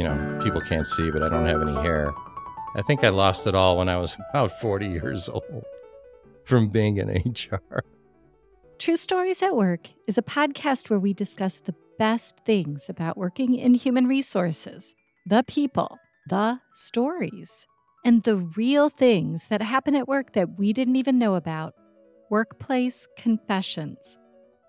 [0.00, 2.14] you know, people can't see, but I don't have any hair.
[2.74, 5.62] I think I lost it all when I was about 40 years old
[6.46, 7.08] from being in
[7.52, 7.82] HR.
[8.78, 13.54] True Stories at Work is a podcast where we discuss the best things about working
[13.54, 15.98] in human resources, the people,
[16.30, 17.66] the stories,
[18.02, 21.74] and the real things that happen at work that we didn't even know about.
[22.30, 24.18] Workplace Confessions.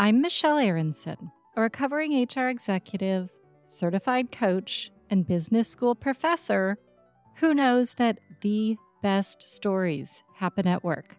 [0.00, 3.30] I'm Michelle Aronson, a recovering HR executive,
[3.68, 6.78] certified coach, and business school professor
[7.36, 11.16] who knows that the best stories happen at work.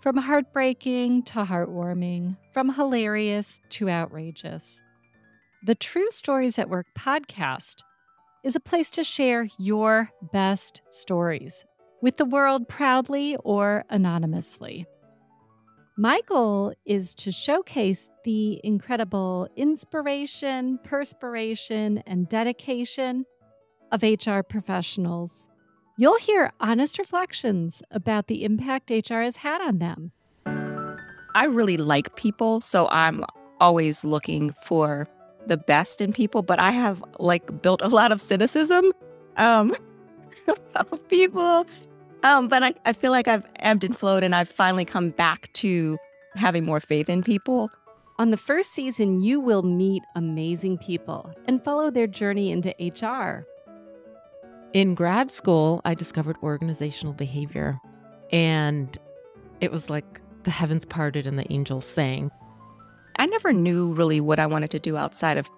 [0.00, 4.82] From heartbreaking to heartwarming, from hilarious to outrageous.
[5.64, 7.84] The True Stories at Work podcast
[8.42, 11.64] is a place to share your best stories
[12.02, 14.84] with the world proudly or anonymously.
[15.96, 23.26] My goal is to showcase the incredible inspiration, perspiration, and dedication
[23.90, 25.50] of HR professionals.
[25.98, 30.12] You'll hear honest reflections about the impact HR has had on them.
[31.34, 33.26] I really like people, so I'm
[33.60, 35.06] always looking for
[35.46, 38.92] the best in people, but I have like built a lot of cynicism
[39.36, 39.76] um,
[40.74, 41.66] of people
[42.22, 45.52] um, but I, I feel like I've ebbed and flowed and I've finally come back
[45.54, 45.98] to
[46.34, 47.70] having more faith in people.
[48.18, 53.46] On the first season, you will meet amazing people and follow their journey into HR.
[54.72, 57.78] In grad school, I discovered organizational behavior,
[58.30, 58.96] and
[59.60, 62.30] it was like the heavens parted and the angels sang.
[63.16, 65.50] I never knew really what I wanted to do outside of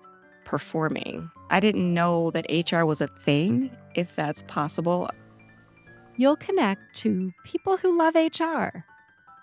[0.45, 1.31] performing.
[1.51, 5.09] I didn't know that HR was a thing, if that's possible
[6.17, 8.85] you'll connect to people who love HR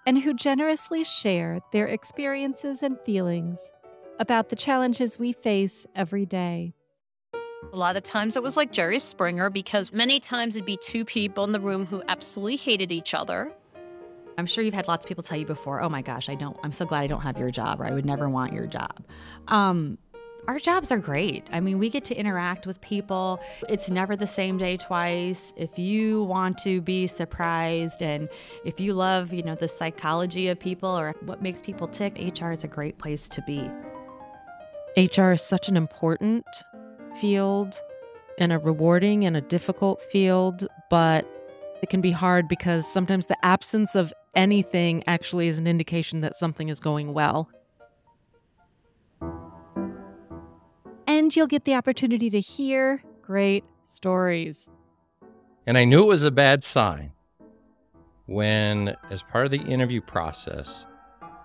[0.05, 3.71] and who generously share their experiences and feelings
[4.19, 6.73] about the challenges we face every day.
[7.73, 11.05] A lot of times it was like Jerry Springer because many times it'd be two
[11.05, 13.51] people in the room who absolutely hated each other.
[14.37, 16.57] I'm sure you've had lots of people tell you before, "Oh my gosh, I don't
[16.63, 19.03] I'm so glad I don't have your job or I would never want your job."
[19.47, 19.97] Um,
[20.51, 21.47] our jobs are great.
[21.53, 23.39] I mean, we get to interact with people.
[23.69, 25.53] It's never the same day twice.
[25.55, 28.27] If you want to be surprised and
[28.65, 32.51] if you love, you know, the psychology of people or what makes people tick, HR
[32.51, 33.71] is a great place to be.
[34.97, 36.45] HR is such an important
[37.21, 37.81] field
[38.37, 41.25] and a rewarding and a difficult field, but
[41.81, 46.35] it can be hard because sometimes the absence of anything actually is an indication that
[46.35, 47.49] something is going well.
[51.11, 54.69] And you'll get the opportunity to hear great stories.
[55.67, 57.11] And I knew it was a bad sign
[58.27, 60.85] when, as part of the interview process,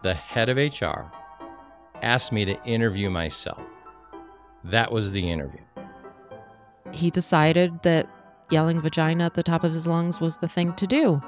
[0.02, 1.10] the head of HR
[2.00, 3.60] asked me to interview myself.
[4.62, 5.62] That was the interview.
[6.92, 8.08] He decided that
[8.50, 11.20] yelling vagina at the top of his lungs was the thing to do.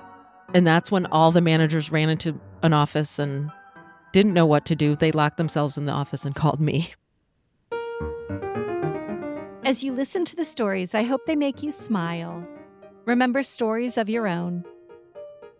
[0.55, 3.51] And that's when all the managers ran into an office and
[4.13, 4.95] didn't know what to do.
[4.95, 6.93] They locked themselves in the office and called me.
[9.69, 12.43] As you listen to the stories, I hope they make you smile,
[13.05, 14.65] remember stories of your own,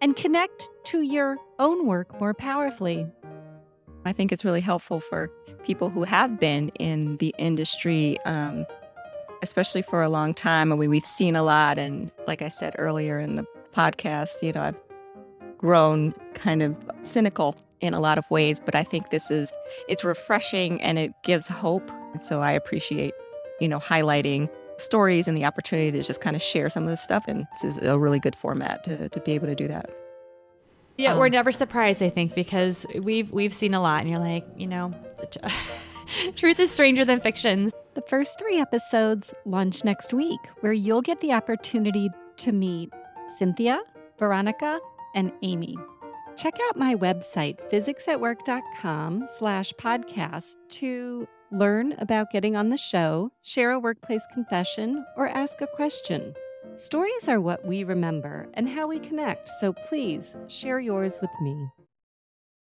[0.01, 3.07] and connect to your own work more powerfully.
[4.07, 5.31] I think it's really helpful for
[5.63, 8.65] people who have been in the industry, um,
[9.43, 10.73] especially for a long time.
[10.73, 11.77] I mean, we've seen a lot.
[11.79, 14.81] And like I said earlier in the podcast, you know, I've
[15.59, 19.53] grown kind of cynical in a lot of ways, but I think this is,
[19.87, 21.91] it's refreshing and it gives hope.
[22.15, 23.13] And so I appreciate
[23.61, 24.49] you know, highlighting
[24.79, 27.25] stories and the opportunity to just kind of share some of this stuff.
[27.27, 29.91] And this is a really good format to, to be able to do that.
[30.97, 34.19] Yeah, um, we're never surprised, I think, because we've we've seen a lot, and you're
[34.19, 34.93] like, you know,
[36.37, 37.71] truth is stranger than fiction.
[37.95, 42.93] The first three episodes launch next week, where you'll get the opportunity to meet
[43.27, 43.81] Cynthia,
[44.19, 44.81] Veronica,
[45.15, 45.77] and Amy.
[46.37, 53.71] Check out my website, physicsatwork.com slash podcast to learn about getting on the show, share
[53.71, 56.35] a workplace confession, or ask a question.
[56.75, 61.69] Stories are what we remember and how we connect, so please share yours with me.